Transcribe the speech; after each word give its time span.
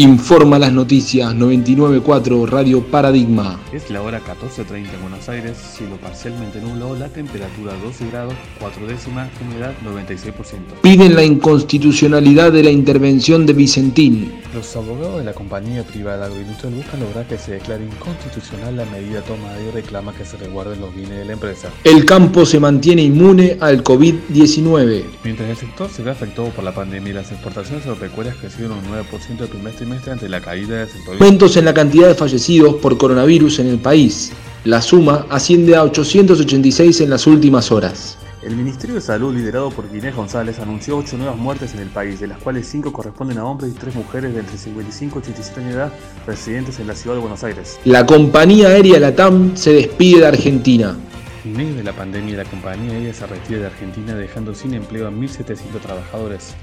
Informa 0.00 0.58
las 0.58 0.72
noticias 0.72 1.34
994 1.34 2.46
Radio 2.46 2.82
Paradigma. 2.82 3.60
Es 3.70 3.90
la 3.90 4.00
hora 4.00 4.18
14.30 4.20 4.94
en 4.94 5.00
Buenos 5.02 5.28
Aires, 5.28 5.58
cielo 5.58 5.96
parcialmente 5.96 6.58
nublado, 6.58 6.96
la 6.96 7.08
temperatura 7.08 7.74
12 7.84 8.06
grados, 8.08 8.34
4 8.60 8.86
décimas, 8.86 9.28
humedad 9.42 9.74
96%. 9.84 10.80
Piden 10.80 11.14
la 11.14 11.22
inconstitucionalidad 11.22 12.50
de 12.50 12.62
la 12.62 12.70
intervención 12.70 13.44
de 13.44 13.52
Vicentín. 13.52 14.39
Los 14.60 14.76
abogados 14.76 15.16
de 15.16 15.24
la 15.24 15.32
compañía 15.32 15.82
privada 15.82 16.26
agroindustrial 16.26 16.74
buscan 16.74 17.00
lograr 17.00 17.26
que 17.26 17.38
se 17.38 17.52
declare 17.52 17.82
inconstitucional 17.82 18.76
la 18.76 18.84
medida 18.84 19.22
tomada 19.22 19.58
y 19.58 19.70
reclama 19.70 20.12
que 20.12 20.26
se 20.26 20.36
resguarden 20.36 20.82
los 20.82 20.94
bienes 20.94 21.16
de 21.16 21.24
la 21.24 21.32
empresa. 21.32 21.70
El 21.82 22.04
campo 22.04 22.44
se 22.44 22.60
mantiene 22.60 23.00
inmune 23.00 23.56
al 23.58 23.82
COVID-19. 23.82 25.04
Mientras 25.24 25.48
el 25.48 25.56
sector 25.56 25.88
se 25.88 26.02
ve 26.02 26.10
afectado 26.10 26.50
por 26.50 26.62
la 26.62 26.74
pandemia 26.74 27.14
las 27.14 27.32
exportaciones 27.32 27.86
agropecuarias 27.86 28.36
crecieron 28.36 28.72
un 28.72 28.84
9% 28.84 29.40
el 29.40 29.48
primer 29.48 29.74
trimestre 29.74 30.12
ante 30.12 30.28
la 30.28 30.42
caída 30.42 30.76
del 30.76 30.88
sector. 30.90 31.14
Aumentos 31.14 31.56
en 31.56 31.64
la 31.64 31.72
cantidad 31.72 32.08
de 32.08 32.14
fallecidos 32.14 32.74
por 32.82 32.98
coronavirus 32.98 33.60
en 33.60 33.68
el 33.68 33.78
país. 33.78 34.30
La 34.64 34.82
suma 34.82 35.24
asciende 35.30 35.74
a 35.74 35.84
886 35.84 37.00
en 37.00 37.08
las 37.08 37.26
últimas 37.26 37.72
horas. 37.72 38.18
El 38.42 38.56
Ministerio 38.56 38.94
de 38.94 39.02
Salud, 39.02 39.34
liderado 39.34 39.68
por 39.68 39.92
Guinés 39.92 40.16
González, 40.16 40.60
anunció 40.60 40.96
8 40.96 41.18
nuevas 41.18 41.36
muertes 41.36 41.74
en 41.74 41.80
el 41.80 41.88
país, 41.88 42.20
de 42.20 42.26
las 42.26 42.38
cuales 42.38 42.66
5 42.68 42.90
corresponden 42.90 43.36
a 43.36 43.44
hombres 43.44 43.70
y 43.70 43.74
3 43.74 43.94
mujeres 43.94 44.32
de 44.32 44.40
entre 44.40 44.56
55 44.56 45.18
y 45.18 45.22
87 45.22 45.60
años 45.60 45.74
de 45.74 45.78
edad, 45.78 45.92
residentes 46.26 46.80
en 46.80 46.86
la 46.86 46.94
ciudad 46.94 47.16
de 47.16 47.20
Buenos 47.20 47.44
Aires. 47.44 47.78
La 47.84 48.06
compañía 48.06 48.68
aérea 48.68 48.98
LATAM 48.98 49.58
se 49.58 49.74
despide 49.74 50.20
de 50.20 50.26
Argentina. 50.28 50.96
En 51.44 51.52
medio 51.52 51.74
de 51.74 51.82
la 51.82 51.92
pandemia, 51.92 52.38
la 52.38 52.46
compañía 52.46 52.92
aérea 52.92 53.12
se 53.12 53.26
retira 53.26 53.60
de 53.60 53.66
Argentina 53.66 54.14
dejando 54.14 54.54
sin 54.54 54.72
empleo 54.72 55.06
a 55.06 55.10
1.700 55.10 55.78
trabajadores. 55.82 56.54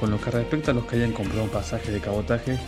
Con 0.00 0.10
lo 0.10 0.18
que 0.18 0.30
respecta 0.30 0.70
a 0.70 0.74
los 0.74 0.86
que 0.86 0.96
hayan 0.96 1.12
comprado 1.12 1.44
un 1.44 1.50
pasaje 1.50 1.92
de 1.92 2.00
cabotaje, 2.00 2.58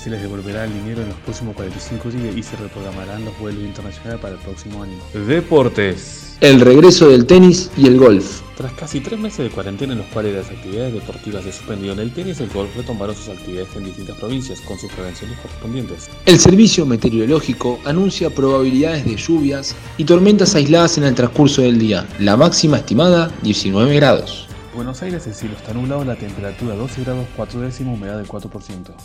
se 0.00 0.10
les 0.10 0.22
devolverá 0.22 0.64
el 0.64 0.72
dinero 0.72 1.02
en 1.02 1.08
los 1.08 1.18
próximos 1.18 1.56
45 1.56 2.10
días 2.10 2.36
y 2.36 2.42
se 2.44 2.54
reprogramarán 2.54 3.24
los 3.24 3.36
vuelos 3.40 3.64
internacionales 3.64 4.20
para 4.20 4.34
el 4.34 4.40
próximo 4.40 4.84
año. 4.84 4.94
Deportes. 5.26 6.11
El 6.42 6.60
regreso 6.60 7.08
del 7.08 7.24
tenis 7.24 7.70
y 7.76 7.86
el 7.86 7.96
golf. 7.96 8.40
Tras 8.56 8.72
casi 8.72 8.98
tres 8.98 9.16
meses 9.16 9.44
de 9.44 9.50
cuarentena 9.50 9.92
en 9.92 10.00
los 10.00 10.08
cuales 10.08 10.34
las 10.34 10.50
actividades 10.50 10.92
deportivas 10.92 11.44
se 11.44 11.52
suspendieron, 11.52 12.00
el 12.00 12.12
tenis 12.12 12.40
y 12.40 12.42
el 12.42 12.48
golf 12.48 12.76
retomaron 12.76 13.14
sus 13.14 13.28
actividades 13.28 13.68
en 13.76 13.84
distintas 13.84 14.18
provincias 14.18 14.60
con 14.62 14.76
sus 14.76 14.90
prevenciones 14.90 15.38
correspondientes. 15.38 16.10
El 16.26 16.40
servicio 16.40 16.84
meteorológico 16.84 17.78
anuncia 17.84 18.28
probabilidades 18.28 19.04
de 19.04 19.14
lluvias 19.14 19.76
y 19.96 20.04
tormentas 20.04 20.56
aisladas 20.56 20.98
en 20.98 21.04
el 21.04 21.14
transcurso 21.14 21.62
del 21.62 21.78
día. 21.78 22.08
La 22.18 22.36
máxima 22.36 22.78
estimada 22.78 23.30
19 23.42 23.94
grados. 23.94 24.48
Buenos 24.74 25.00
Aires 25.02 25.24
el 25.28 25.34
cielo 25.34 25.54
está 25.54 25.72
nublado, 25.72 26.04
la 26.04 26.16
temperatura 26.16 26.74
12 26.74 27.02
grados 27.02 27.26
4 27.36 27.60
décimos, 27.60 27.96
humedad 27.96 28.16
del 28.16 28.26
4%. 28.26 28.50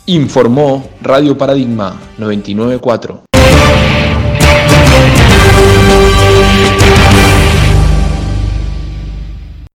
Informó 0.06 0.90
Radio 1.02 1.38
Paradigma 1.38 2.00
994. 2.18 3.27